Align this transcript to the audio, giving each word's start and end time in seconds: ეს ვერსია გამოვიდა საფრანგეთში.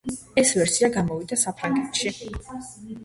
ეს 0.43 0.53
ვერსია 0.59 0.89
გამოვიდა 0.95 1.39
საფრანგეთში. 1.41 2.17